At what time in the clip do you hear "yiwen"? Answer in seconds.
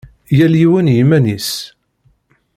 0.61-0.91